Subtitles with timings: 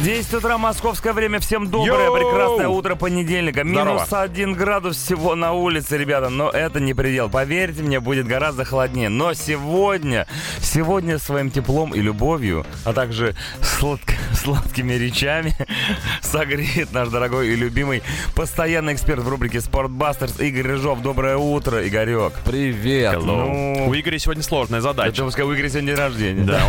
[0.00, 1.40] 10 утра, московское время.
[1.40, 2.14] Всем доброе, Йоу!
[2.14, 3.64] прекрасное утро понедельника.
[3.64, 3.94] Здорово.
[3.94, 6.28] Минус один градус всего на улице, ребята.
[6.28, 7.28] Но это не предел.
[7.28, 9.08] Поверьте мне, будет гораздо холоднее.
[9.08, 10.28] Но сегодня,
[10.60, 15.52] сегодня своим теплом и любовью, а также сладк- сладкими речами
[16.22, 18.04] согреет наш дорогой и любимый
[18.36, 21.02] постоянный эксперт в рубрике «Sportbusters» Игорь Рыжов.
[21.02, 22.34] Доброе утро, Игорек.
[22.44, 23.20] Привет.
[23.20, 25.24] Ну, У Игоря сегодня сложная задача.
[25.24, 26.44] пускай у Игоря сегодня день рождения.
[26.44, 26.62] Да,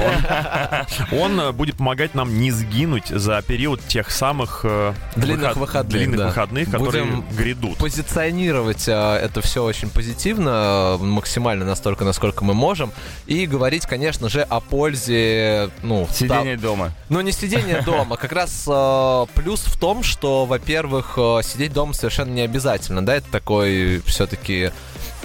[1.12, 5.58] он, он э, будет помогать нам не сгинуть за период тех самых э, Длинных выход-
[5.58, 6.28] выходных, длинных да.
[6.28, 7.78] выходных, которые Будем грядут.
[7.78, 12.92] Позиционировать э, это все очень позитивно, э, максимально настолько, насколько мы можем.
[13.28, 16.92] И говорить, конечно же, о пользе, ну, Сидение дома.
[17.09, 18.18] Ну, не сидение дома.
[18.18, 23.16] Как раз э, плюс в том, что, во-первых, э, сидеть дома совершенно не обязательно, да,
[23.16, 24.72] это такой все-таки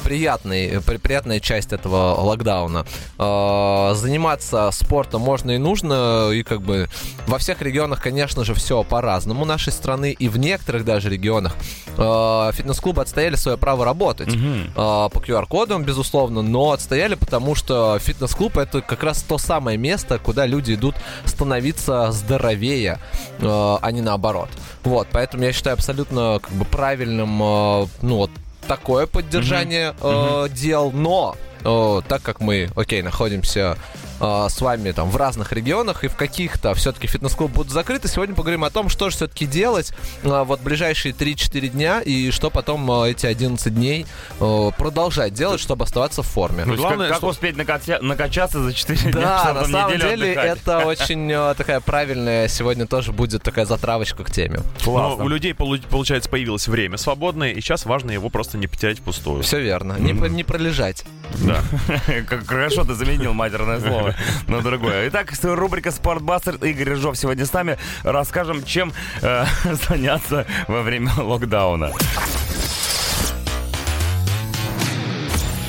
[0.05, 2.84] приятный, при- приятная часть этого локдауна.
[3.19, 6.89] Э, заниматься спортом можно и нужно, и как бы
[7.27, 11.55] во всех регионах, конечно же, все по-разному нашей страны, и в некоторых даже регионах
[11.97, 18.59] э, фитнес-клубы отстояли свое право работать э, по QR-кодам, безусловно, но отстояли, потому что фитнес-клуб
[18.59, 22.98] это как раз то самое место, куда люди идут становиться здоровее,
[23.39, 24.48] э, а не наоборот.
[24.84, 28.31] Вот, поэтому я считаю абсолютно как бы правильным, э, ну вот
[28.65, 33.77] такое поддержание э, дел, но э, так как мы, окей, находимся
[34.20, 38.09] э, с вами там в разных регионах и в каких-то все-таки фитнес-клубы будут закрыты.
[38.09, 42.51] Сегодня поговорим о том, что же все-таки делать э, вот ближайшие 3-4 дня и что
[42.51, 44.06] потом э, эти 11 дней
[44.41, 46.65] э, продолжать делать, чтобы оставаться в форме.
[46.67, 50.33] Есть главное, как, как что- успеть накача- накачаться за 4 дня, Да, на самом деле
[50.33, 50.59] отдыхать?
[50.59, 54.61] это очень э, такая правильная, сегодня тоже будет такая затравочка к теме.
[54.87, 55.25] Но Классно.
[55.25, 59.43] у людей, полу- получается, появилось время свободное, и сейчас важно его просто не потерять впустую.
[59.43, 61.05] Все верно, не, про- не пролежать.
[61.39, 61.62] Да.
[62.28, 64.03] Как хорошо ты заменил матерное слово
[64.48, 65.09] на другое.
[65.09, 67.78] Итак, рубрика «Спортбастер» Игорь Рыжов сегодня с нами.
[68.03, 68.92] Расскажем, чем
[69.22, 69.44] э,
[69.88, 71.92] заняться во время локдауна.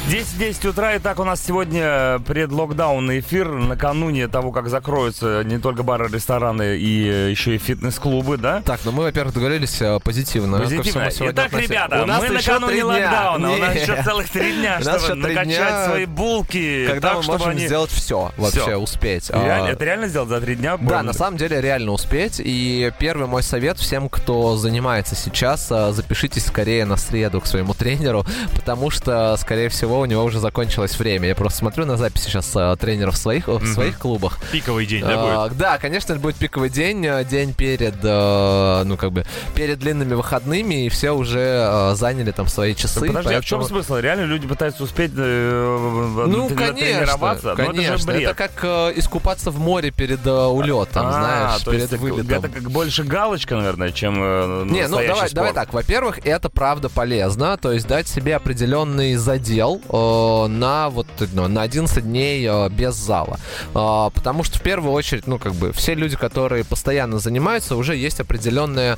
[0.08, 5.82] 10-10 утра, и так у нас сегодня предлокдаунный эфир накануне того, как закроются не только
[5.82, 8.62] бары, рестораны и э, еще и фитнес-клубы, да?
[8.62, 10.60] Так, ну мы, во-первых, договорились э, позитивно.
[10.60, 11.10] Позитивно.
[11.10, 13.52] Итак, ребята, у нас мы накануне локдауна.
[13.52, 16.86] У нас еще целых три дня, чтобы накачать свои булки.
[16.86, 19.32] Когда мы можем сделать все, вообще успеть.
[19.34, 20.78] А, это реально сделать за три дня?
[20.78, 22.40] Да, на самом деле реально успеть.
[22.44, 27.74] И первый мой совет всем, кто занимается сейчас, а, запишитесь скорее на среду к своему
[27.74, 28.24] тренеру,
[28.54, 31.28] потому что, скорее всего, у него уже закончилось время.
[31.28, 34.39] Я просто смотрю на записи сейчас а, тренеров в своих, в своих клубах.
[34.51, 35.57] Пиковый день, да, А, будет?
[35.57, 39.25] да, конечно, это будет пиковый день, э, день перед, э, ну как бы
[39.56, 43.00] перед длинными выходными, и все уже э, заняли там свои часы.
[43.01, 44.00] Ну, Подожди, а в чем поэтому- смысл?
[44.00, 47.50] Реально люди пытаются успеть э, Ну, тренироваться?
[47.50, 47.81] Ну, конечно.
[47.94, 48.22] это же бред.
[48.23, 51.12] Это как э, искупаться в море перед э, улетом, А,
[51.59, 52.38] знаешь, перед вылетом.
[52.45, 55.73] это как больше галочка, наверное, чем э, Не, ну давай, давай так.
[55.73, 62.03] Во-первых, это правда полезно, то есть дать себе определенный задел на вот ну, на 11
[62.03, 63.40] дней э, без зала,
[63.73, 67.95] Э, потому что в первую очередь, ну как бы все люди, которые постоянно занимаются, уже
[67.95, 68.97] есть определенная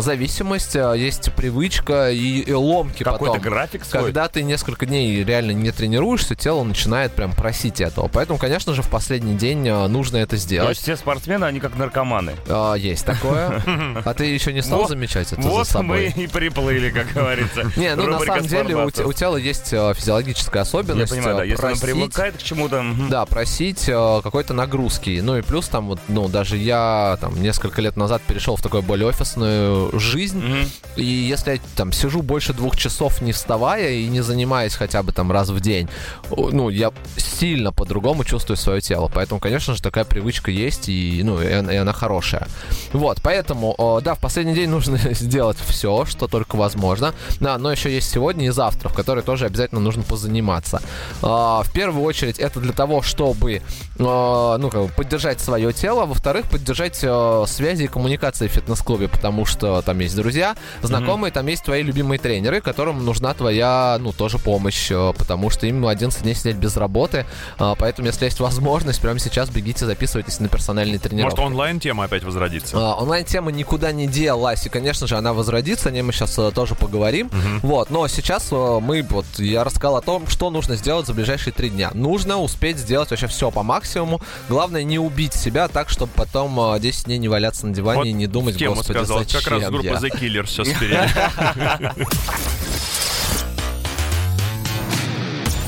[0.00, 3.40] зависимость, э, есть привычка и, и ломки Какой-то потом.
[3.50, 4.02] график свой.
[4.04, 8.08] Когда ты несколько дней реально не тренируешься, тело начинает прям просить этого.
[8.08, 10.70] Поэтому, конечно же, в последний день э, нужно это То сделать.
[10.70, 12.34] есть все спортсмены, они как наркоманы.
[12.48, 13.62] А, есть такое.
[14.04, 16.12] А ты еще не стал Вот- замечать это за Вот собой?
[16.16, 17.70] мы и приплыли, как говорится.
[17.76, 21.10] Не, ну на самом деле у, тела есть э, физиологическая Я особенность.
[21.12, 22.84] понимаю, да, э, если он просить- привыкает к чему-то...
[23.10, 25.20] Да, просить э, какой-то нагрузки.
[25.22, 28.82] Ну и плюс там вот, ну даже я там несколько лет назад перешел в такую
[28.82, 30.38] более офисную жизнь.
[30.38, 30.70] Мгм.
[30.96, 35.12] И если я там сижу больше двух часов не вставая и не занимаясь хотя бы
[35.12, 35.88] там раз в день,
[36.30, 39.10] ну, я сильно по-другому чувствую свое тело.
[39.12, 42.46] Поэтому, конечно же, такая привычка есть, и, ну, и, она- и она хорошая.
[42.92, 47.14] Вот, поэтому, о, да, в последний день нужно сделать все, что только возможно.
[47.40, 50.82] Да, но еще есть сегодня и завтра, в которые тоже обязательно нужно позаниматься.
[51.22, 53.62] А, в первую очередь, это для того, чтобы,
[53.98, 59.08] а, ну, как бы поддержать свое тело, во-вторых, поддержать а, связи и коммуникации в фитнес-клубе,
[59.08, 64.12] потому что там есть друзья, знакомые, там есть твои любимые тренеры, которым нужна твоя, ну,
[64.12, 67.24] тоже помощь, э, потому что им 11 дней сидеть без работы,
[67.56, 71.38] поэтому, если есть возможность, прямо сейчас бегите, записывайтесь на персональные тренировки.
[71.38, 72.78] Может, онлайн-тема опять возродится?
[72.78, 77.30] Онлайн-тема никуда не делась, и, конечно же, она возродится, о ней мы сейчас тоже поговорим.
[77.62, 81.52] Вот, но сейчас э, мы, вот, я рассказал о том, что нужно сделать за ближайшие
[81.52, 81.90] три дня.
[81.94, 84.20] Нужно успеть сделать вообще все по максимуму.
[84.48, 88.06] Главное, не убить себя так, чтобы потом э, 10 дней не валяться на диване Вот
[88.06, 89.18] и не думать, Тему господи, сказал.
[89.20, 91.08] зачем Как раз группа я?» The Killer сейчас впереди.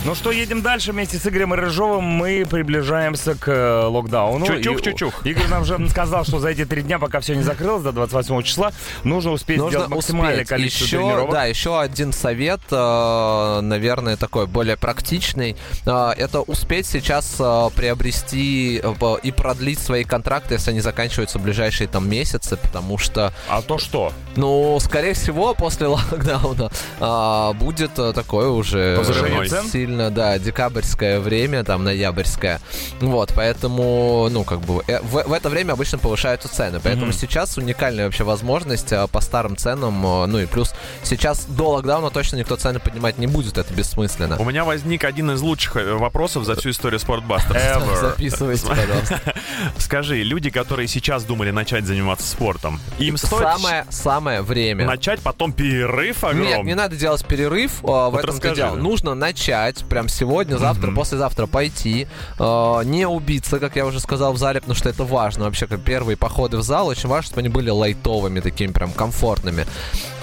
[0.07, 2.05] Ну что, едем дальше вместе с Игорем Рыжовым.
[2.05, 4.45] Мы приближаемся к э, локдауну.
[4.47, 5.25] Чучух, И- чучух.
[5.27, 8.43] Игорь нам же сказал, что за эти три дня, пока все не закрылось, до 28
[8.43, 8.73] числа,
[9.03, 10.49] нужно успеть сделать максимальное успеть.
[10.49, 11.33] количество еще, тренировок.
[11.33, 15.57] Да, еще один совет, э, наверное, такой более практичный.
[15.87, 21.39] Э, это успеть сейчас э, приобрести э, по- и продлить свои контракты, если они заканчиваются
[21.39, 24.13] в ближайшие там месяцы, потому что, А то что?
[24.37, 26.71] ну, скорее всего, после локдауна
[27.01, 29.94] э, будет э, такое уже Повышение цен?
[29.95, 32.61] Сильно, да, декабрьское время, там, ноябрьское.
[33.01, 36.81] Вот, поэтому, ну, как бы, э, в, в это время обычно повышаются цены.
[36.83, 37.15] Поэтому Мгм.
[37.15, 40.75] сейчас уникальная вообще возможность э, по старым ценам, э, ну и плюс
[41.05, 44.37] сейчас до локдауна точно никто цены поднимать не будет, это бессмысленно.
[44.39, 47.57] У меня возник один из лучших вопросов за всю историю Спортбастера.
[47.57, 48.01] Ever.
[48.01, 49.21] Записывайте, пожалуйста.
[49.79, 54.87] Скажи, люди, которые сейчас думали начать заниматься спортом, им стоит Самое, самое время.
[54.87, 56.49] начать, потом перерыв огромный?
[56.57, 58.75] Нет, не надо делать перерыв, в этом расскажи, дело.
[58.77, 62.07] Нужно начать прям сегодня, завтра, послезавтра пойти,
[62.39, 65.45] э, не убиться, как я уже сказал, в зале, потому что это важно.
[65.45, 69.67] Вообще, как первые походы в зал, очень важно, чтобы они были лайтовыми, такими прям комфортными.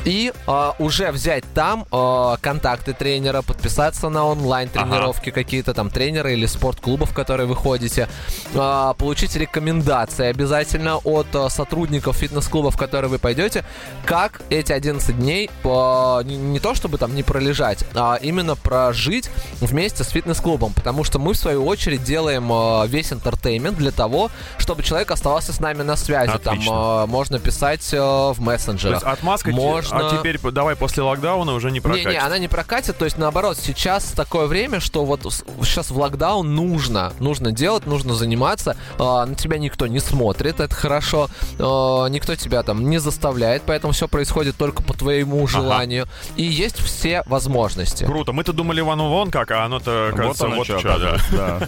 [0.04, 6.48] И э, уже взять там э, контакты тренера, подписаться на онлайн-тренировки какие-то там тренеры или
[6.48, 8.10] спортклубов, в которые вы ходите,
[8.54, 13.64] э, получить рекомендации обязательно от э, сотрудников фитнес-клубов, в которые вы пойдете,
[14.06, 19.30] как эти 11 дней по- не, не то чтобы там не пролежать, а именно прожить
[19.60, 24.32] вместе с фитнес-клубом, потому что мы в свою очередь делаем э, весь entertainment для того,
[24.58, 26.32] чтобы человек оставался с нами на связи.
[26.44, 27.04] Там Отлично.
[27.04, 28.96] э, можно писать э, в То мессенджерах.
[29.02, 32.10] есть отмазка, Можно- а теперь давай после локдауна уже не прокатит.
[32.12, 35.22] не, она не прокатит, то есть наоборот, сейчас такое время, что вот
[35.64, 41.30] сейчас в локдаун нужно, нужно делать, нужно заниматься, на тебя никто не смотрит, это хорошо,
[41.58, 47.24] никто тебя там не заставляет, поэтому все происходит только по твоему желанию, и есть все
[47.26, 48.04] возможности.
[48.06, 48.32] Круто.
[48.34, 51.18] Мы-то думали, вон вон как, а оно-то, кажется, оно вот чё, да.
[51.32, 51.68] да.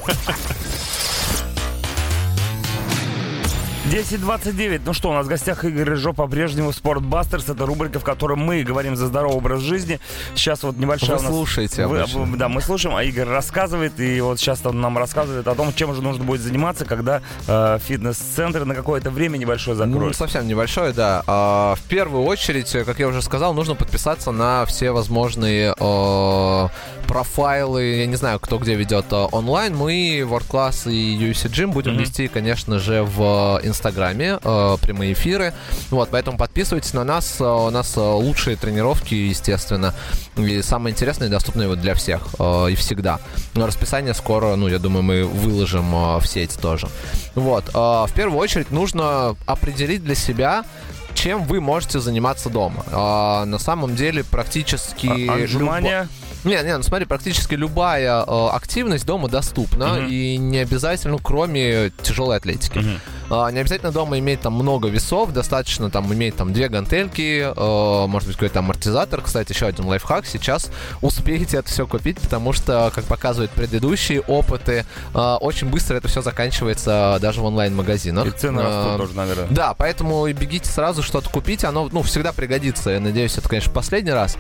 [3.91, 4.81] 10.29.
[4.85, 7.49] Ну что, у нас в гостях Игорь Рыжов по-прежнему Спортбастерс.
[7.49, 9.99] Это рубрика, в которой мы говорим за здоровый образ жизни.
[10.35, 11.31] Сейчас вот небольшая Вы у нас...
[11.31, 12.37] слушаете Вы- обычно.
[12.37, 13.99] да, мы слушаем, а Игорь рассказывает.
[13.99, 17.77] И вот сейчас он нам рассказывает о том, чем же нужно будет заниматься, когда э,
[17.85, 20.15] фитнес-центры на какое-то время небольшое Ну, закроют.
[20.15, 21.21] совсем небольшое, да.
[21.27, 26.67] А, в первую очередь, как я уже сказал, нужно подписаться на все возможные э,
[27.07, 27.83] профайлы.
[27.97, 29.75] Я не знаю, кто где ведет э, онлайн.
[29.75, 32.01] Мы, World Class и UFC Gym, будем Мгм.
[32.01, 35.53] вести, конечно же, в Инстаграме э, прямые эфиры.
[35.89, 37.37] Вот, поэтому подписывайтесь на нас.
[37.39, 39.93] Э, У нас э, лучшие тренировки, естественно.
[40.37, 42.21] И самое интересное и доступное вот для всех.
[42.39, 43.19] э, И всегда.
[43.55, 46.87] Но расписание скоро, ну, я думаю, мы выложим э, в сеть тоже.
[47.35, 47.65] Вот.
[47.69, 50.63] э, В первую очередь нужно определить для себя,
[51.15, 52.83] чем вы можете заниматься дома.
[52.91, 55.27] А, на самом деле практически...
[55.27, 56.07] А- отжимания?
[56.43, 60.07] Не, не, ну смотри, практически любая э, активность дома доступна Мгм.
[60.09, 62.79] и не обязательно, кроме тяжелой атлетики.
[62.79, 62.99] Мгм.
[63.35, 68.07] А, не обязательно дома иметь там много весов, достаточно там иметь там две гантельки, э,
[68.07, 69.21] может быть какой-то амортизатор.
[69.21, 70.27] Кстати, еще один лайфхак.
[70.27, 70.69] Сейчас
[71.01, 74.85] успеете это все купить, потому что, как показывают предыдущие опыты,
[75.15, 78.27] э, очень быстро это все заканчивается даже в онлайн-магазинах.
[78.27, 79.47] И цены Э, растут тоже, наверное.
[79.49, 81.63] да, поэтому и бегите сразу что-то купить.
[81.63, 82.91] Оно, ну, всегда пригодится.
[82.91, 84.37] Я надеюсь, это, конечно, последний раз.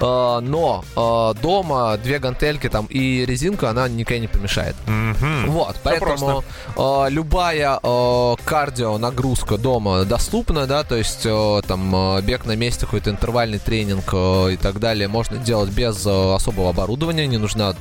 [0.00, 4.76] Но э, дома две гантельки там и резинка, она никогда не помешает.
[4.86, 5.50] Мгм.
[5.50, 6.44] Вот, поэтому
[6.76, 12.56] э, любая э, кардио нагрузка дома доступна, да, то есть э, там э, бег на
[12.56, 17.74] месте, какой-то интервальный тренинг э, и так далее можно делать без особого оборудования, не нужна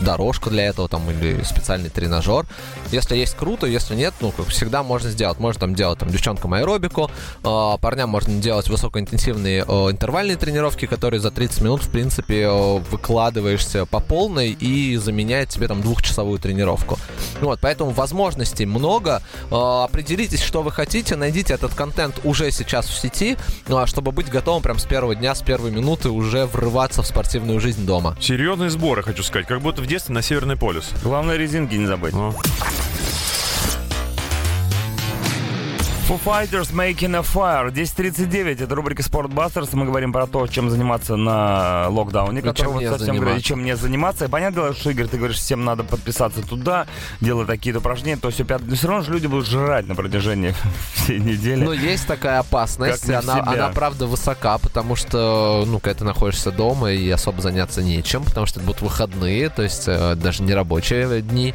[0.00, 2.46] дорожка для этого там или специальный тренажер.
[2.90, 5.38] Если есть круто, если нет, ну как всегда можно сделать.
[5.38, 7.10] Можно там делать там девчонкам аэробику,
[7.42, 14.50] парням можно делать высокоинтенсивные интервальные тренировки, которые за 30 минут в принципе выкладываешься по полной
[14.50, 16.98] и заменяет тебе там двухчасовую тренировку.
[17.40, 19.22] Вот, поэтому возможностей много.
[19.94, 23.36] Определитесь, что вы хотите, найдите этот контент уже сейчас в сети,
[23.68, 27.06] ну, а чтобы быть готовым прям с первого дня, с первой минуты уже врываться в
[27.06, 28.16] спортивную жизнь дома.
[28.20, 30.90] Серьезные сборы, хочу сказать, как будто в детстве на Северный полюс.
[31.04, 32.12] Главное, резинки не забыть.
[32.12, 32.34] Ну.
[36.06, 37.72] Foo Fighters Making a Fire.
[37.72, 38.62] 10.39.
[38.62, 39.72] Это рубрика Спортбастерс.
[39.72, 42.40] Мы говорим про то, чем заниматься на локдауне.
[42.40, 44.26] И который чем вот совсем говорит, и чем не заниматься.
[44.26, 46.86] И понятное дело, что, Игорь, ты говоришь, всем надо подписаться туда,
[47.22, 48.68] делать такие-то упражнения, то все пятое.
[48.68, 50.54] Но все равно же люди будут жрать на протяжении
[50.94, 51.64] всей недели.
[51.64, 56.92] Но есть такая опасность, она, она правда высока, потому что, ну, когда ты находишься дома
[56.92, 61.22] и особо заняться нечем, потому что это будут выходные, то есть э, даже не рабочие
[61.22, 61.54] дни.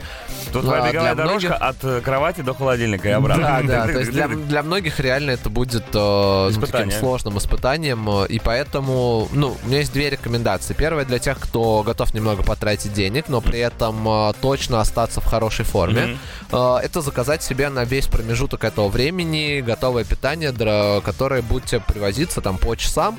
[0.51, 3.43] Тут Ну, твоя а беговая для дорожка многих- от э, кровати до холодильника и обратно.
[3.43, 4.38] Да, да, то есть для.
[4.47, 9.67] Для многих реально это будет э, ну, таким сложным испытанием, э, и поэтому, ну, у
[9.67, 10.73] меня есть две рекомендации.
[10.73, 15.25] Первая для тех, кто готов немного потратить денег, но при этом э, точно остаться в
[15.25, 16.17] хорошей форме.
[16.51, 20.51] Э, это заказать себе на весь промежуток этого времени готовое питание,
[21.01, 23.17] которое будет тебе привозиться там по часам,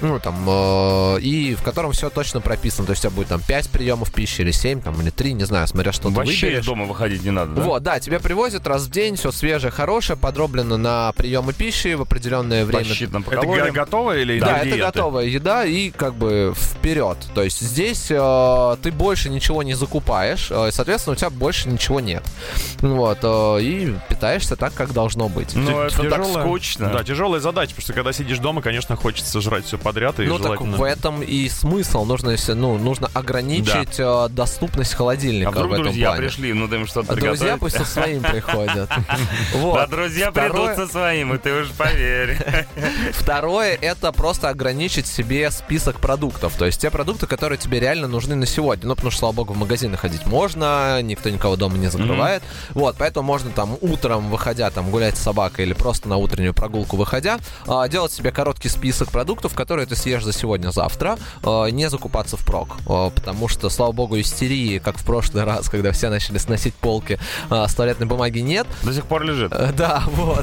[0.00, 2.86] ну, там, э, и в котором все точно прописано.
[2.86, 5.44] То есть у тебя будет там 5 приемов пищи или 7, там, или 3, не
[5.44, 6.66] знаю, смотря что ты Вообще из выберешь.
[6.66, 7.62] дома выходить не надо, да?
[7.62, 10.18] Вот, да, тебе привозят раз в день, все свежее, хорошее,
[10.58, 12.84] подроблено на приемы пищи в определенное время.
[13.22, 13.66] по Это калориям.
[13.66, 17.16] г- готовое или Да, это готовая еда и как бы вперед.
[17.34, 22.00] То есть здесь э, ты больше ничего не закупаешь, э, соответственно, у тебя больше ничего
[22.00, 22.22] нет.
[22.80, 25.54] Вот, э, и питаешься так, как должно быть.
[25.54, 26.90] Ну, это так тяжелая- скучно.
[26.92, 30.38] Да, тяжелая задача, потому что когда сидишь дома, конечно, хочется жрать все подряд и Ну
[30.38, 30.76] так желательно...
[30.76, 32.04] в этом и смысл.
[32.04, 36.22] Нужно, если- ну, нужно ограничить э, доступность холодильника А вдруг в этом друзья плане.
[36.22, 38.88] пришли, ну им что-то А друзья пусть со своим приходят.
[39.54, 39.74] Вот.
[39.74, 42.36] Да, друзья Второе- придут со своим, и ты уж поверь.
[43.12, 46.54] Второе это просто ограничить себе список продуктов.
[46.56, 48.86] То есть те продукты, которые тебе реально нужны на сегодня.
[48.86, 52.42] Ну, потому что, слава богу, в магазины ходить можно, никто никого дома не закрывает.
[52.70, 56.96] Вот, поэтому можно там утром, выходя там гулять с собакой или просто на утреннюю прогулку
[56.96, 62.36] выходя, а, делать себе короткий список продуктов, которые ты съешь за сегодня-завтра, а, не закупаться
[62.36, 62.76] впрок.
[62.88, 67.18] А, Потому что, слава богу, истерии, как в прошлый раз, когда все начали сносить полки,
[67.50, 68.66] с туалетной бумаги нет.
[68.82, 69.52] До сих пор лежит.
[69.52, 70.37] Э, Да, вот.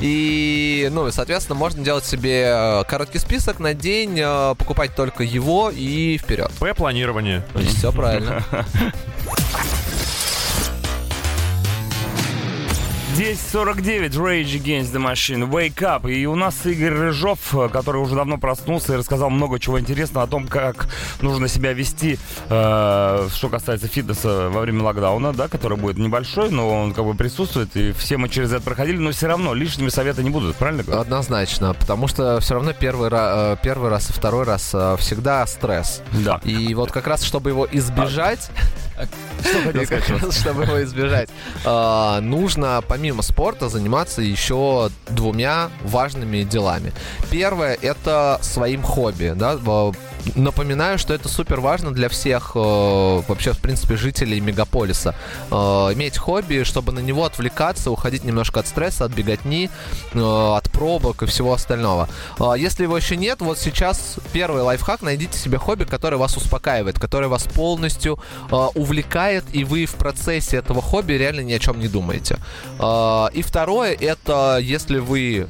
[0.00, 5.70] И, ну, соответственно, можно делать себе э, короткий список на день, э, покупать только его
[5.70, 6.50] и вперед.
[6.58, 7.44] П-планирование.
[7.54, 8.44] Все правильно.
[13.20, 16.10] 10.49, Rage Against the Machine, Wake Up.
[16.10, 20.26] И у нас Игорь Рыжов, который уже давно проснулся и рассказал много чего интересного о
[20.26, 20.88] том, как
[21.20, 26.66] нужно себя вести, э, что касается фитнеса во время локдауна, да, который будет небольшой, но
[26.70, 30.22] он как бы присутствует, и все мы через это проходили, но все равно лишними советы
[30.22, 30.82] не будут, правильно?
[30.82, 31.02] говорю?
[31.02, 36.00] Однозначно, потому что все равно первый, э, первый раз и второй раз э, всегда стресс.
[36.24, 36.40] Да.
[36.42, 38.89] И вот как раз, чтобы его избежать, хотел
[39.86, 40.22] как сказать?
[40.22, 41.28] раз, чтобы его избежать,
[41.64, 46.92] э, нужно помимо спорта заниматься еще двумя важными делами.
[47.30, 49.56] Первое это своим хобби, да.
[50.34, 55.14] Напоминаю, что это супер важно для всех э, вообще, в принципе, жителей мегаполиса.
[55.50, 55.54] Э,
[55.94, 59.70] иметь хобби, чтобы на него отвлекаться, уходить немножко от стресса, от беготни,
[60.12, 62.08] э, от пробок и всего остального.
[62.38, 66.98] А, Если его еще нет, вот сейчас первый лайфхак, найдите себе хобби, которое вас успокаивает,
[66.98, 68.18] которое вас полностью
[68.50, 72.38] э, увлекает, и вы в процессе этого хобби реально ни о чем не думаете.
[72.78, 75.48] А, И второе, это если вы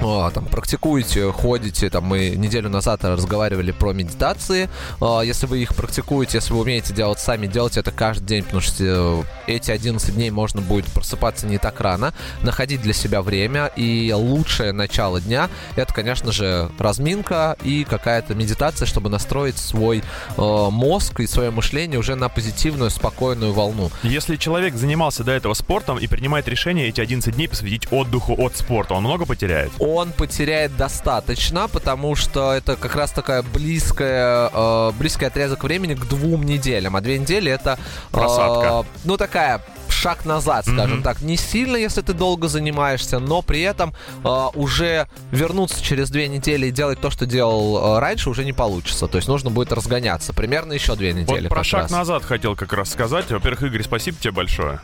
[0.00, 4.68] там, практикуете, ходите, там, мы неделю назад разговаривали про медитации,
[5.00, 8.60] А, если вы их практикуете, если вы умеете делать сами, делайте это каждый день, потому
[8.60, 13.66] что э, эти 11 дней можно будет просыпаться не так рано, находить для себя время,
[13.76, 20.40] и лучшее начало дня, это, конечно же, разминка и какая-то медитация, чтобы настроить свой э,
[20.70, 23.90] мозг и свое мышление уже на позитивную, спокойную волну.
[24.02, 28.56] Если человек занимался до этого спортом и принимает решение эти 11 дней посвятить отдыху от
[28.56, 29.72] спорта, он много потеряет?
[29.94, 36.04] Он потеряет достаточно, потому что это как раз такая близкая, э, близкий отрезок времени к
[36.06, 36.96] двум неделям.
[36.96, 37.78] А две недели это...
[37.78, 38.86] э, Просадка.
[39.04, 41.02] ну, такая шаг назад, скажем Мгм.
[41.02, 41.22] так.
[41.22, 46.66] Не сильно, если ты долго занимаешься, но при этом э, уже вернуться через две недели
[46.66, 49.08] и делать то, что делал э, раньше, уже не получится.
[49.08, 50.32] То есть нужно будет разгоняться.
[50.32, 51.42] Примерно еще две недели.
[51.42, 51.90] Вот про шаг раз.
[51.90, 53.30] назад хотел как раз сказать.
[53.30, 54.80] Во-первых, Игорь, спасибо тебе большое.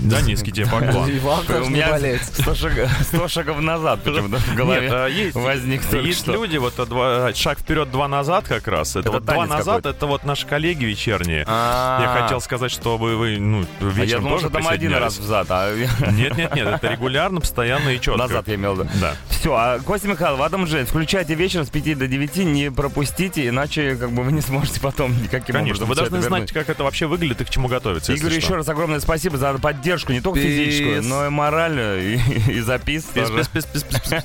[0.00, 1.08] Да, низкий тебе поклон.
[1.08, 2.22] И вам У тоже не меня болеть.
[2.24, 6.86] 100 шаг- 100 шагов назад почему-то в голове а, есть, возник есть люди, вот а,
[6.86, 8.96] два- шаг вперед, два назад как раз.
[8.96, 11.44] Это, вот два назад, это вот наши коллеги вечерние.
[11.46, 15.18] А, Я хотел сказать, чтобы вы, ну, а я вечером тоже там один раз присоединялись.
[15.18, 18.18] взад, а Нет, нет, нет, это регулярно, постоянно и четко.
[18.18, 18.90] назад я имел в виду.
[19.00, 19.14] Да.
[19.38, 23.94] Все, а Костя Михайлов, Адам Джейн, включайте вечер с 5 до 9, не пропустите, иначе
[23.96, 26.52] как бы вы не сможете потом никаким Конечно, образом вы должны знать, вернуть.
[26.52, 28.16] как это вообще выглядит и к чему готовиться.
[28.16, 28.26] что.
[28.28, 30.48] еще раз огромное спасибо за поддержку, не только Пис.
[30.48, 32.18] физическую, но и моральную, и,
[32.52, 33.44] и запис Пис, тоже.
[33.52, 34.24] пис, пис, пис, пис.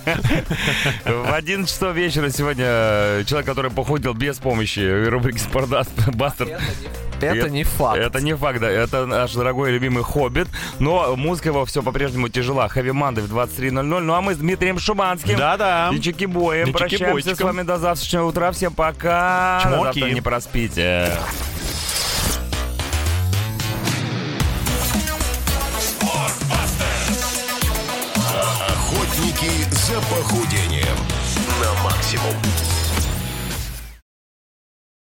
[1.06, 6.60] В 11 часов вечера сегодня э, человек, который похудел без помощи рубрики «Спортбастер»,
[7.28, 7.98] Это не факт.
[8.00, 8.70] Это не факт, да.
[8.70, 10.48] Это наш дорогой любимый «Хоббит».
[10.80, 12.68] Но музыка его все по-прежнему тяжела.
[12.68, 13.82] Хэви Мандай в 23.00.
[13.82, 15.90] Ну а мы с Дмитрием Шуманским Да-да.
[15.94, 18.52] и Чики-боем И прощаемся с вами до завтрашнего утра.
[18.52, 19.60] Всем пока.
[19.64, 20.00] Чмоки.
[20.00, 21.12] Завтра не проспите.
[28.70, 30.98] Охотники за похудением
[31.62, 32.36] на максимум.